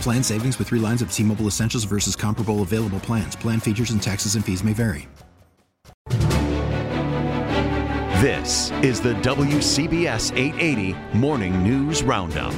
[0.00, 3.34] Plan savings with three lines of T Mobile Essentials versus comparable available plans.
[3.34, 5.08] Plan features and taxes and fees may vary.
[8.20, 12.54] This is the WCBS 880 Morning News Roundup.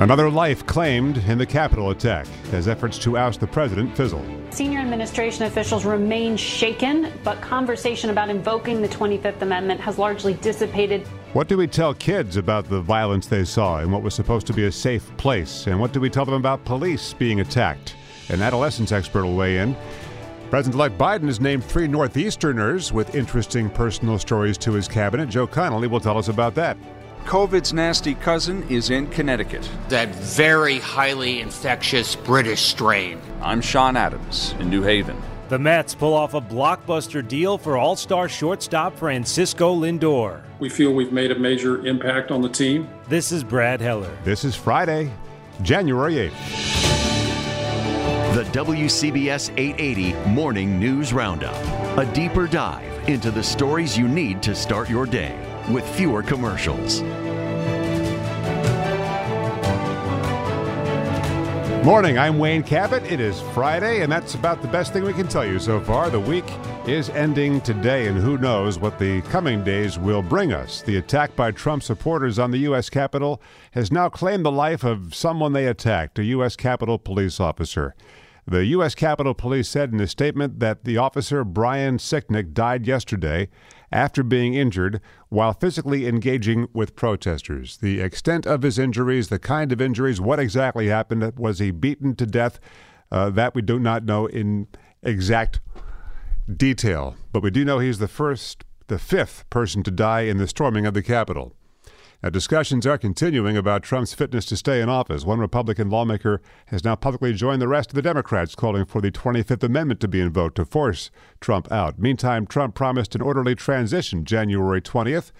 [0.00, 4.24] Another life claimed in the Capitol attack as efforts to oust the president fizzle.
[4.50, 11.06] Senior administration officials remain shaken, but conversation about invoking the 25th Amendment has largely dissipated.
[11.32, 14.52] What do we tell kids about the violence they saw in what was supposed to
[14.52, 15.68] be a safe place?
[15.68, 17.94] And what do we tell them about police being attacked?
[18.30, 19.76] An adolescence expert will weigh in.
[20.50, 25.28] President elect Biden has named three Northeasterners with interesting personal stories to his cabinet.
[25.28, 26.76] Joe Connolly will tell us about that.
[27.26, 29.70] COVID's nasty cousin is in Connecticut.
[29.88, 33.20] That very highly infectious British strain.
[33.40, 35.22] I'm Sean Adams in New Haven.
[35.50, 40.42] The Mets pull off a blockbuster deal for all star shortstop Francisco Lindor.
[40.60, 42.88] We feel we've made a major impact on the team.
[43.08, 44.16] This is Brad Heller.
[44.22, 45.10] This is Friday,
[45.62, 46.32] January 8th.
[48.36, 51.56] The WCBS 880 Morning News Roundup.
[51.98, 55.36] A deeper dive into the stories you need to start your day
[55.68, 57.02] with fewer commercials.
[61.84, 63.02] Morning, I'm Wayne Cabot.
[63.10, 66.10] It is Friday, and that's about the best thing we can tell you so far.
[66.10, 66.44] The week
[66.86, 70.82] is ending today, and who knows what the coming days will bring us.
[70.82, 72.90] The attack by Trump supporters on the U.S.
[72.90, 73.40] Capitol
[73.70, 76.54] has now claimed the life of someone they attacked, a U.S.
[76.54, 77.94] Capitol police officer.
[78.46, 78.94] The U.S.
[78.94, 83.48] Capitol Police said in a statement that the officer, Brian Sicknick, died yesterday
[83.92, 87.78] after being injured while physically engaging with protesters.
[87.78, 92.14] The extent of his injuries, the kind of injuries, what exactly happened, was he beaten
[92.16, 92.60] to death?
[93.12, 94.68] Uh, that we do not know in
[95.02, 95.60] exact
[96.56, 100.46] detail, but we do know he's the first, the fifth person to die in the
[100.46, 101.56] storming of the Capitol.
[102.22, 105.24] Now, discussions are continuing about Trump's fitness to stay in office.
[105.24, 109.10] One Republican lawmaker has now publicly joined the rest of the Democrats, calling for the
[109.10, 111.10] 25th Amendment to be invoked to force
[111.40, 111.98] Trump out.
[111.98, 115.32] Meantime, Trump promised an orderly transition January 20th.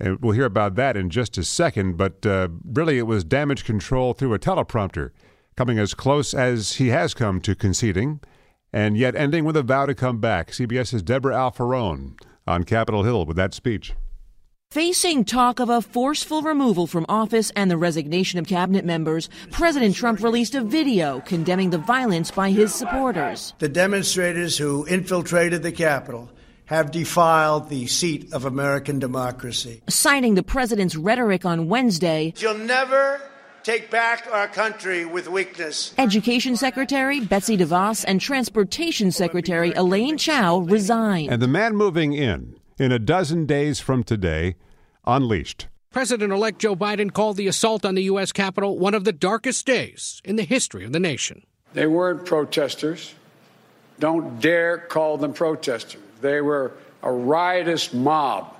[0.00, 3.64] And we'll hear about that in just a second, but uh, really it was damage
[3.64, 5.10] control through a teleprompter,
[5.56, 8.18] coming as close as he has come to conceding,
[8.72, 10.50] and yet ending with a vow to come back.
[10.50, 13.92] CBS's Deborah Alfarone on Capitol Hill with that speech.
[14.72, 19.94] Facing talk of a forceful removal from office and the resignation of cabinet members, President
[19.94, 23.52] Trump released a video condemning the violence by his supporters.
[23.58, 26.30] The demonstrators who infiltrated the Capitol
[26.64, 29.82] have defiled the seat of American democracy.
[29.90, 33.20] Citing the president's rhetoric on Wednesday, You'll never
[33.64, 35.92] take back our country with weakness.
[35.98, 41.30] Education Secretary Betsy DeVos and Transportation Secretary Elaine Chao resigned.
[41.30, 44.56] And the man moving in in a dozen days from today,
[45.06, 45.68] unleashed.
[45.90, 48.32] President elect Joe Biden called the assault on the U.S.
[48.32, 51.42] Capitol one of the darkest days in the history of the nation.
[51.74, 53.14] They weren't protesters.
[53.98, 56.00] Don't dare call them protesters.
[56.20, 56.72] They were
[57.02, 58.56] a riotous mob,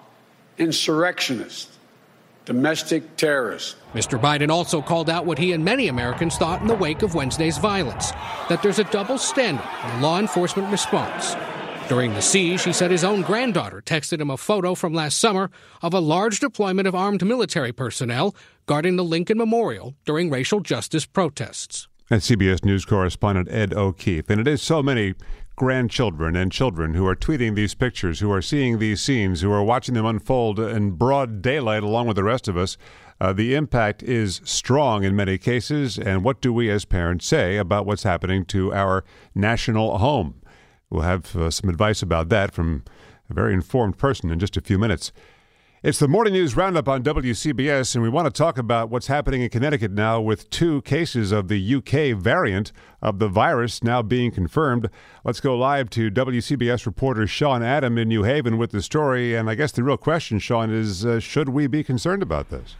[0.59, 1.79] insurrectionists,
[2.45, 3.77] domestic terrorists.
[3.95, 4.21] Mr.
[4.21, 7.59] Biden also called out what he and many Americans thought in the wake of Wednesday's
[7.59, 8.11] violence
[8.49, 11.35] that there's a double standard in the law enforcement response.
[11.93, 15.51] During the siege, he said his own granddaughter texted him a photo from last summer
[15.83, 18.35] of a large deployment of armed military personnel
[18.65, 21.89] guarding the Lincoln Memorial during racial justice protests.
[22.09, 24.31] That's CBS News correspondent Ed O'Keefe.
[24.31, 25.13] And it is so many
[25.55, 29.63] grandchildren and children who are tweeting these pictures, who are seeing these scenes, who are
[29.63, 32.79] watching them unfold in broad daylight along with the rest of us.
[33.21, 35.99] Uh, the impact is strong in many cases.
[35.99, 39.05] And what do we as parents say about what's happening to our
[39.35, 40.42] national home?
[40.93, 42.85] We'll have uh, some advice about that from
[43.31, 45.11] a very informed person in just a few minutes.
[45.83, 49.41] It's the morning news roundup on WCBS, and we want to talk about what's happening
[49.41, 54.31] in Connecticut now with two cases of the UK variant of the virus now being
[54.31, 54.91] confirmed.
[55.25, 59.35] Let's go live to WCBS reporter Sean Adam in New Haven with the story.
[59.35, 62.77] And I guess the real question, Sean, is uh, should we be concerned about this?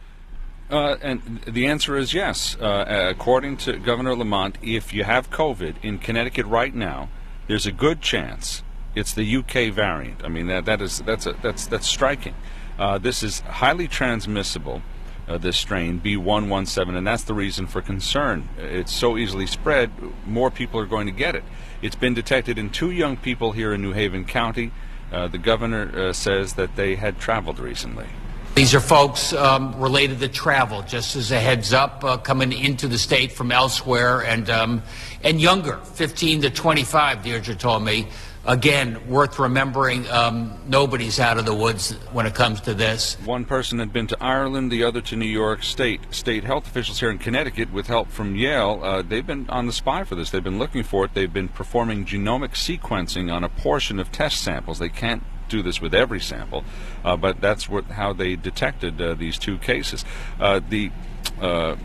[0.69, 2.55] Uh, and the answer is yes.
[2.61, 7.09] Uh, according to Governor Lamont, if you have COVID in Connecticut right now,
[7.47, 8.63] there's a good chance
[8.95, 10.23] it's the UK variant.
[10.23, 12.35] I mean that that is that's a, that's that's striking.
[12.77, 14.81] Uh, this is highly transmissible,
[15.27, 18.49] uh, this strain, B117, and that's the reason for concern.
[18.57, 19.91] It's so easily spread,
[20.25, 21.43] more people are going to get it.
[21.83, 24.71] It's been detected in two young people here in New Haven County.
[25.11, 28.07] Uh, the governor uh, says that they had traveled recently.
[28.55, 32.87] These are folks um, related to travel, just as a heads up, uh, coming into
[32.87, 34.83] the state from elsewhere and um,
[35.23, 37.23] and younger, 15 to 25.
[37.23, 38.07] Deirdre told me
[38.45, 43.15] again, worth remembering, um, nobody's out of the woods when it comes to this.
[43.25, 46.01] One person had been to Ireland, the other to New York State.
[46.13, 49.73] State health officials here in Connecticut, with help from Yale, uh, they've been on the
[49.73, 50.29] spy for this.
[50.29, 51.15] They've been looking for it.
[51.15, 54.79] They've been performing genomic sequencing on a portion of test samples.
[54.79, 55.23] They can't
[55.53, 56.63] do this with every sample,
[57.05, 60.03] uh, but that's what, how they detected uh, these two cases.
[60.39, 60.91] Uh, the
[61.39, 61.75] uh, uh,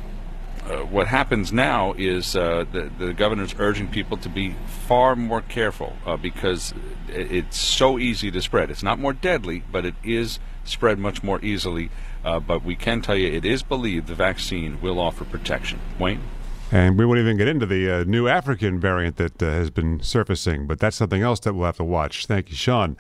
[0.91, 4.55] what happens now is uh, the, the governor's urging people to be
[4.87, 6.75] far more careful because
[7.09, 8.71] it's so easy to spread.
[8.71, 11.91] It's not more deadly, but it is spread much more easily.
[12.23, 15.79] But we can tell you it is believed the vaccine will offer protection.
[15.99, 16.21] Wayne?
[16.71, 20.01] And we won't even get into the uh, new African variant that uh, has been
[20.01, 22.27] surfacing, but that's something else that we'll have to watch.
[22.27, 22.97] Thank you, Sean.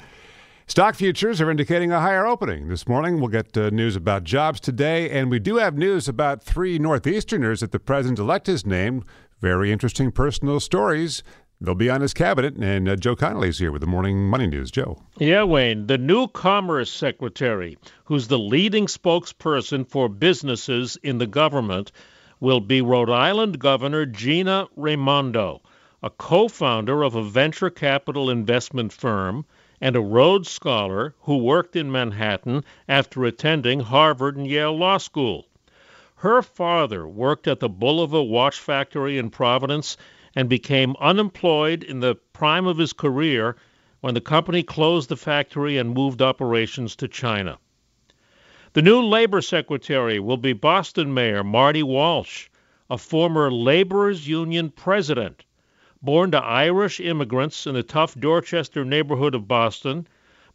[0.69, 2.69] Stock futures are indicating a higher opening.
[2.69, 6.45] This morning, we'll get uh, news about jobs today, and we do have news about
[6.45, 9.05] three Northeasterners that the president elect has named.
[9.41, 11.23] Very interesting personal stories.
[11.59, 14.71] They'll be on his cabinet, and uh, Joe Connolly's here with the morning money news.
[14.71, 15.03] Joe.
[15.17, 21.93] Yeah, Wayne, the new Commerce Secretary, who's the leading spokesperson for businesses in the government,
[22.41, 25.63] will be Rhode Island Governor Gina Raimondo,
[26.03, 29.47] a co founder of a venture capital investment firm
[29.81, 35.47] and a Rhodes Scholar who worked in Manhattan after attending Harvard and Yale Law School.
[36.17, 39.97] Her father worked at the Bulova watch factory in Providence
[40.35, 43.57] and became unemployed in the prime of his career
[44.01, 47.59] when the company closed the factory and moved operations to China.
[48.73, 52.49] The new labor secretary will be Boston Mayor Marty Walsh,
[52.91, 55.45] a former laborers union president
[56.01, 60.07] Born to Irish immigrants in the tough Dorchester neighborhood of Boston,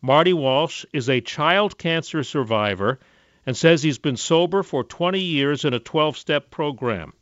[0.01, 2.99] Marty Walsh is a child cancer survivor
[3.45, 7.13] and says he's been sober for 20 years in a 12 step program.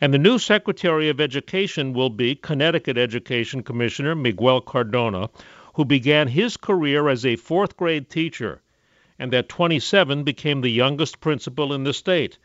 [0.00, 5.30] And the new Secretary of Education will be Connecticut Education Commissioner Miguel Cardona,
[5.74, 8.60] who began his career as a fourth grade teacher
[9.20, 12.38] and at 27 became the youngest principal in the state.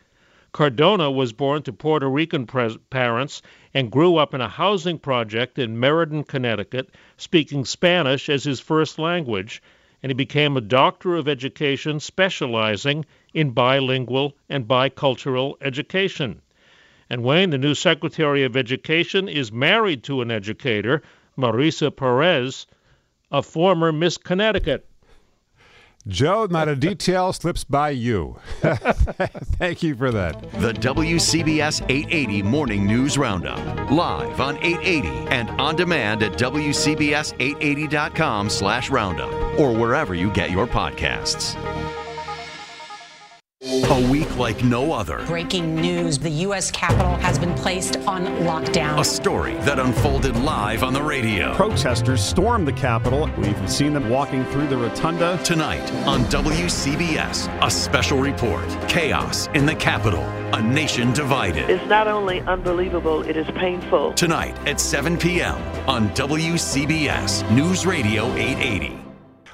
[0.56, 3.42] Cardona was born to Puerto Rican pres- parents
[3.74, 8.98] and grew up in a housing project in Meriden, Connecticut, speaking Spanish as his first
[8.98, 9.62] language,
[10.02, 13.04] and he became a doctor of education specializing
[13.34, 16.42] in bilingual and bicultural education.
[17.10, 21.02] And Wayne, the new Secretary of Education, is married to an educator,
[21.38, 22.66] Marisa Perez,
[23.30, 24.88] a former Miss Connecticut.
[26.08, 28.38] Joe, not a detail slips by you.
[28.62, 30.40] Thank you for that.
[30.54, 33.58] The WCBS 880 Morning News Roundup.
[33.90, 40.68] Live on 880 and on demand at WCBS880.com slash roundup or wherever you get your
[40.68, 41.56] podcasts.
[43.68, 45.26] A week like no other.
[45.26, 46.70] Breaking news the U.S.
[46.70, 49.00] Capitol has been placed on lockdown.
[49.00, 51.52] A story that unfolded live on the radio.
[51.56, 53.28] Protesters stormed the Capitol.
[53.40, 55.40] We've seen them walking through the rotunda.
[55.44, 61.68] Tonight on WCBS, a special report Chaos in the Capitol, a nation divided.
[61.68, 64.14] It's not only unbelievable, it is painful.
[64.14, 65.58] Tonight at 7 p.m.
[65.90, 69.05] on WCBS News Radio 880.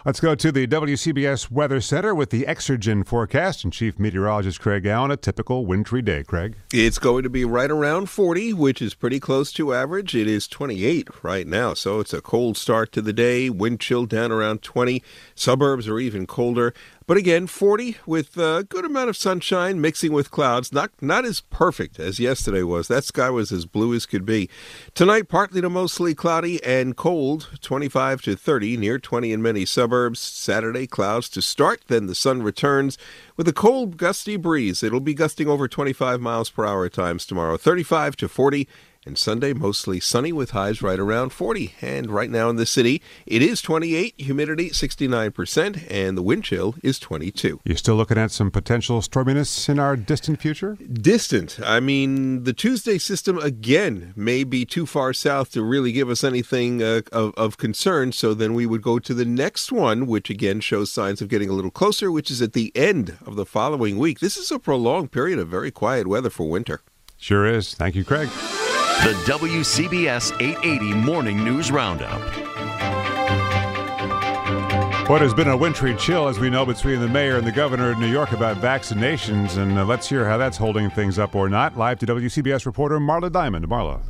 [0.03, 4.84] Let's go to the WCBS Weather Center with the Exergen forecast and Chief Meteorologist Craig
[4.88, 5.12] Allen.
[5.12, 6.55] A typical wintry day, Craig.
[6.74, 10.15] It's going to be right around 40, which is pretty close to average.
[10.15, 13.51] It is 28 right now, so it's a cold start to the day.
[13.51, 15.03] Wind chill down around 20.
[15.36, 16.74] Suburbs are even colder.
[17.12, 20.72] But again, 40 with a good amount of sunshine mixing with clouds.
[20.72, 22.88] Not not as perfect as yesterday was.
[22.88, 24.50] That sky was as blue as could be.
[24.94, 30.22] Tonight, partly to mostly cloudy and cold, 25 to 30, near 20 in many suburbs.
[30.22, 32.98] Saturday, clouds to start, then the sun returns
[33.36, 34.82] with a cold, gusty breeze.
[34.82, 38.70] It'll be gusting over 25 miles per hour at times tomorrow, 35 to 40
[39.03, 41.74] And Sunday, mostly sunny with highs right around 40.
[41.81, 46.75] And right now in the city, it is 28, humidity 69%, and the wind chill
[46.84, 47.62] is 22.
[47.63, 50.77] You're still looking at some potential storminess in our distant future?
[50.93, 51.60] Distant.
[51.63, 56.24] I mean, the Tuesday system again may be too far south to really give us
[56.24, 58.12] anything uh, of, of concern.
[58.12, 61.50] So then we would go to the next one, which again shows signs of getting
[61.50, 64.20] a little closer, which is at the end of the following week.
[64.20, 66.81] This is a prolonged period of very quiet weather for winter.
[67.17, 67.74] Sure is.
[67.74, 68.29] Thank you, Craig.
[69.01, 72.22] The WCBS 880 Morning News Roundup.
[75.10, 77.89] What has been a wintry chill, as we know, between the mayor and the governor
[77.89, 81.50] of New York about vaccinations, and uh, let's hear how that's holding things up or
[81.50, 81.75] not.
[81.75, 83.67] Live to WCBS reporter Marla Diamond.
[83.67, 84.01] Marla.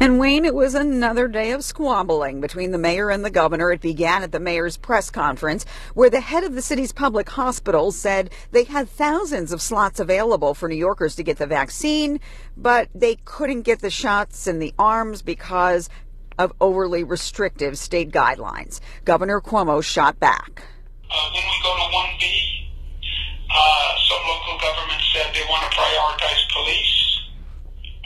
[0.00, 3.70] And Wayne, it was another day of squabbling between the mayor and the governor.
[3.70, 7.96] It began at the mayor's press conference, where the head of the city's public hospitals
[7.96, 12.20] said they had thousands of slots available for New Yorkers to get the vaccine,
[12.56, 15.88] but they couldn't get the shots in the arms because
[16.38, 18.80] of overly restrictive state guidelines.
[19.04, 20.62] Governor Cuomo shot back.
[21.10, 22.24] Uh, when we go to 1B,
[23.54, 27.20] uh, some local governments said they want to prioritize police.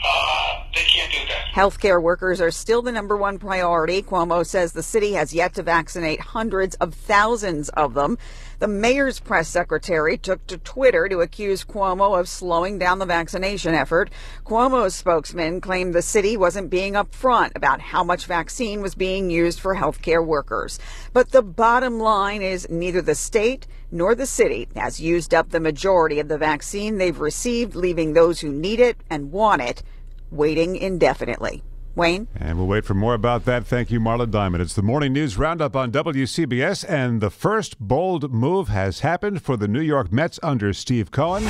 [0.03, 1.47] Uh, they can't do that.
[1.59, 4.01] Healthcare workers are still the number one priority.
[4.01, 8.17] Cuomo says the city has yet to vaccinate hundreds of thousands of them.
[8.59, 13.75] The mayor's press secretary took to Twitter to accuse Cuomo of slowing down the vaccination
[13.75, 14.09] effort.
[14.45, 19.59] Cuomo's spokesman claimed the city wasn't being upfront about how much vaccine was being used
[19.59, 20.79] for healthcare workers.
[21.11, 25.59] But the bottom line is neither the state nor the city has used up the
[25.59, 29.83] majority of the vaccine they've received, leaving those who need it and want it
[30.31, 31.63] waiting indefinitely.
[31.95, 32.27] Wayne?
[32.35, 33.65] And we'll wait for more about that.
[33.65, 34.61] Thank you, Marla Diamond.
[34.61, 39.57] It's the Morning News Roundup on WCBS, and the first bold move has happened for
[39.57, 41.43] the New York Mets under Steve Cohen.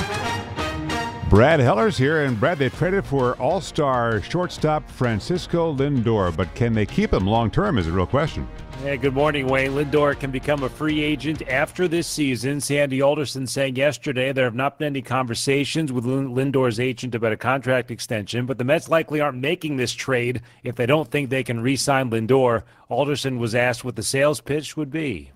[1.30, 6.74] Brad Heller's here, and Brad, they traded for all star shortstop Francisco Lindor, but can
[6.74, 8.48] they keep him long term is a real question.
[8.84, 9.74] Yeah, good morning, Wayne.
[9.74, 12.60] Lindor can become a free agent after this season.
[12.60, 17.38] Sandy Alderson saying yesterday there have not been any conversations with Lindor's agent about a
[17.38, 21.44] contract extension, but the Mets likely aren't making this trade if they don't think they
[21.44, 22.64] can re sign Lindor.
[22.88, 25.32] Alderson was asked what the sales pitch would be.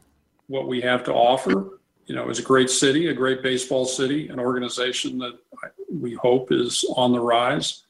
[0.47, 4.27] What we have to offer, you know, is a great city, a great baseball city,
[4.27, 5.39] an organization that
[5.89, 7.83] we hope is on the rise.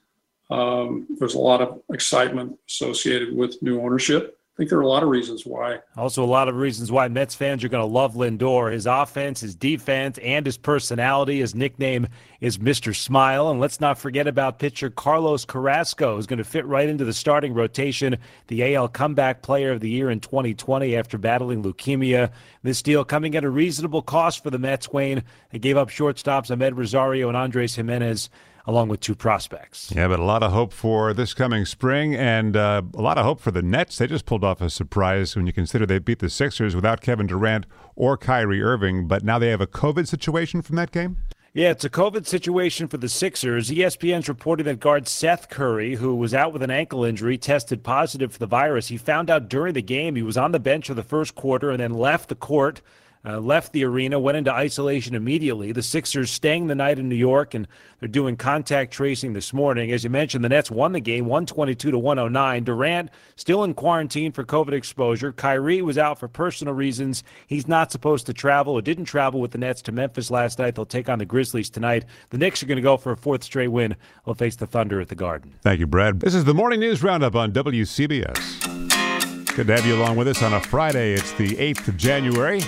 [0.50, 4.88] Um, there's a lot of excitement associated with new ownership I think there are a
[4.88, 5.80] lot of reasons why.
[5.98, 8.72] Also, a lot of reasons why Mets fans are going to love Lindor.
[8.72, 11.40] His offense, his defense, and his personality.
[11.40, 12.08] His nickname
[12.40, 12.96] is Mr.
[12.96, 13.50] Smile.
[13.50, 17.14] And let's not forget about pitcher Carlos Carrasco, who's going to fit right into the
[17.14, 18.16] starting rotation.
[18.46, 22.30] The AL Comeback Player of the Year in 2020 after battling leukemia.
[22.62, 25.24] This deal coming at a reasonable cost for the Mets, Wayne.
[25.50, 28.30] They gave up shortstops Amed Rosario and Andres Gimenez
[28.66, 29.92] along with two prospects.
[29.96, 33.26] Yeah, but a lot of hope for this coming spring and uh, a lot of
[33.26, 33.98] hope for the Nets.
[33.98, 37.28] They just pulled off a surprise when you consider they beat the Sixers without Kevin
[37.28, 37.66] Durant
[37.96, 41.18] or Kyrie Irving, but now they have a COVID situation from that game?
[41.56, 43.70] Yeah, it's a COVID situation for the Sixers.
[43.70, 48.34] ESPN's reporting that guard Seth Curry, who was out with an ankle injury, tested positive
[48.34, 48.88] for the virus.
[48.88, 50.16] He found out during the game.
[50.16, 52.82] He was on the bench for the first quarter and then left the court
[53.26, 55.72] uh, left the arena, went into isolation immediately.
[55.72, 57.68] The Sixers staying the night in New York, and
[58.00, 59.92] they're doing contact tracing this morning.
[59.92, 62.64] As you mentioned, the Nets won the game 122 to 109.
[62.64, 65.32] Durant still in quarantine for COVID exposure.
[65.32, 67.24] Kyrie was out for personal reasons.
[67.48, 70.76] He's not supposed to travel or didn't travel with the Nets to Memphis last night.
[70.76, 72.06] They'll take on the Grizzlies tonight.
[72.30, 73.96] The Knicks are going to go for a fourth straight win.
[74.26, 75.54] They'll face the Thunder at the Garden.
[75.62, 76.20] Thank you, Brad.
[76.20, 79.56] This is the Morning News Roundup on WCBS.
[79.56, 81.14] Good to have you along with us on a Friday.
[81.14, 82.60] It's the 8th of January.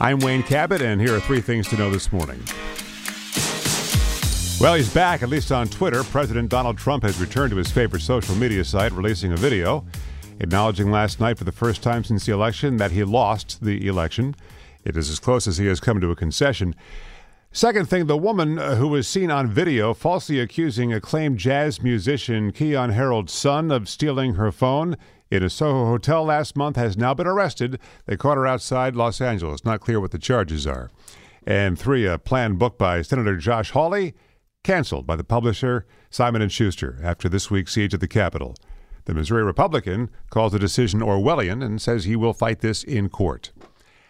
[0.00, 2.42] I'm Wayne Cabot, and here are three things to know this morning.
[4.60, 6.02] Well, he's back, at least on Twitter.
[6.04, 9.84] President Donald Trump has returned to his favorite social media site, releasing a video
[10.40, 14.34] acknowledging last night for the first time since the election that he lost the election.
[14.84, 16.74] It is as close as he has come to a concession.
[17.52, 22.52] Second thing, the woman uh, who was seen on video falsely accusing acclaimed jazz musician
[22.52, 24.96] Keyon Harrold's son of stealing her phone
[25.30, 27.78] in a Soho hotel last month has now been arrested.
[28.06, 29.64] They caught her outside Los Angeles.
[29.64, 30.90] Not clear what the charges are.
[31.46, 34.14] And three, a planned book by Senator Josh Hawley
[34.64, 38.56] canceled by the publisher Simon & Schuster after this week's siege of the Capitol.
[39.04, 43.52] The Missouri Republican calls the decision Orwellian and says he will fight this in court.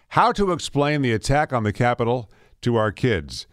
[0.09, 2.31] How to explain the attack on the Capitol
[2.61, 3.45] to our kids?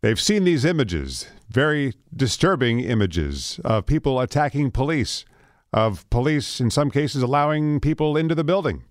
[0.00, 5.24] They've seen these images, very disturbing images of people attacking police
[5.72, 8.84] of police, in some cases, allowing people into the building.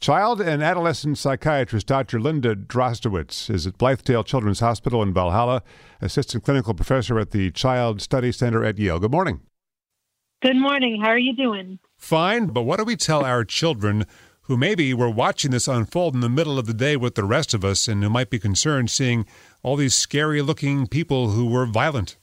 [0.00, 2.20] Child and adolescent psychiatrist Dr.
[2.20, 5.62] Linda Drozdowicz is at Blythedale Children's Hospital in Valhalla,
[6.00, 8.98] assistant clinical professor at the Child Study Center at Yale.
[8.98, 9.40] Good morning.
[10.42, 11.00] Good morning.
[11.02, 11.78] How are you doing?
[11.96, 14.04] Fine, but what do we tell our children
[14.42, 17.54] who maybe were watching this unfold in the middle of the day with the rest
[17.54, 19.24] of us and who might be concerned seeing
[19.62, 22.18] all these scary looking people who were violent?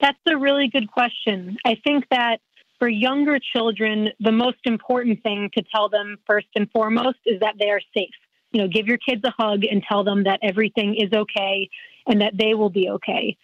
[0.00, 1.58] That's a really good question.
[1.64, 2.40] I think that
[2.82, 7.54] for younger children, the most important thing to tell them first and foremost is that
[7.56, 8.10] they are safe.
[8.50, 11.70] You know, give your kids a hug and tell them that everything is okay
[12.08, 13.36] and that they will be okay.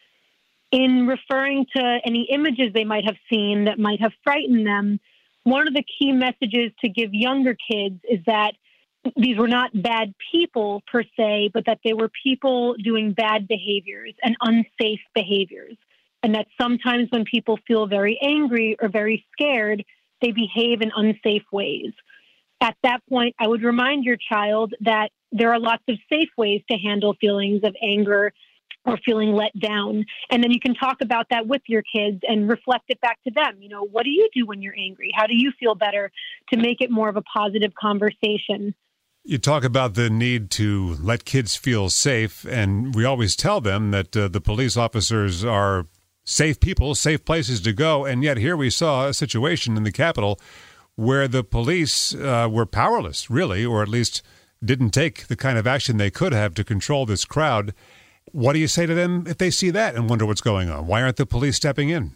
[0.72, 4.98] In referring to any images they might have seen that might have frightened them,
[5.44, 8.54] one of the key messages to give younger kids is that
[9.16, 14.14] these were not bad people per se, but that they were people doing bad behaviors
[14.20, 15.76] and unsafe behaviors.
[16.22, 19.84] And that sometimes when people feel very angry or very scared,
[20.20, 21.92] they behave in unsafe ways.
[22.60, 26.62] At that point, I would remind your child that there are lots of safe ways
[26.70, 28.32] to handle feelings of anger
[28.84, 30.04] or feeling let down.
[30.30, 33.30] And then you can talk about that with your kids and reflect it back to
[33.32, 33.60] them.
[33.60, 35.12] You know, what do you do when you're angry?
[35.14, 36.10] How do you feel better
[36.52, 38.74] to make it more of a positive conversation?
[39.24, 43.90] You talk about the need to let kids feel safe, and we always tell them
[43.90, 45.86] that uh, the police officers are
[46.28, 48.04] safe people, safe places to go.
[48.04, 50.38] And yet, here we saw a situation in the Capitol
[50.94, 54.22] where the police uh, were powerless, really, or at least
[54.62, 57.72] didn't take the kind of action they could have to control this crowd.
[58.32, 60.86] What do you say to them if they see that and wonder what's going on?
[60.86, 62.12] Why aren't the police stepping in?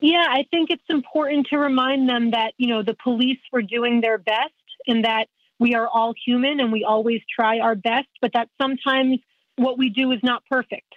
[0.00, 4.00] Yeah, I think it's important to remind them that, you know, the police were doing
[4.00, 4.54] their best
[4.86, 5.26] and that
[5.58, 9.18] we are all human and we always try our best, but that sometimes
[9.56, 10.94] what we do is not perfect.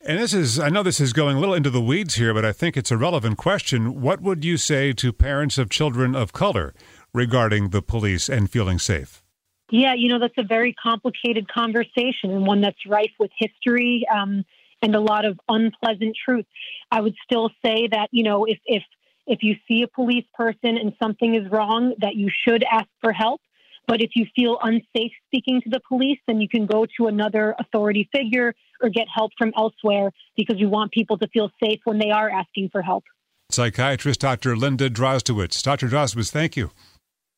[0.00, 2.44] And this is, I know this is going a little into the weeds here, but
[2.44, 4.00] I think it's a relevant question.
[4.00, 6.72] What would you say to parents of children of color
[7.12, 9.24] regarding the police and feeling safe?
[9.70, 14.44] Yeah, you know, that's a very complicated conversation and one that's rife with history um,
[14.82, 16.46] and a lot of unpleasant truth.
[16.92, 18.84] I would still say that, you know, if, if,
[19.26, 23.12] if you see a police person and something is wrong, that you should ask for
[23.12, 23.40] help.
[23.88, 27.56] But if you feel unsafe speaking to the police, then you can go to another
[27.58, 31.98] authority figure or get help from elsewhere because we want people to feel safe when
[31.98, 33.02] they are asking for help.
[33.50, 34.56] Psychiatrist Dr.
[34.56, 35.62] Linda Drozdowicz.
[35.62, 35.88] Dr.
[35.88, 36.70] Drozdowicz, thank you.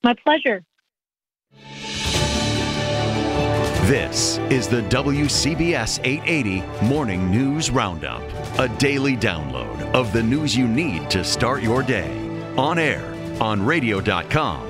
[0.03, 0.65] My pleasure.
[3.87, 8.23] This is the WCBS 880 Morning News Roundup,
[8.59, 12.11] a daily download of the news you need to start your day.
[12.57, 13.05] On air,
[13.41, 14.70] on radio.com,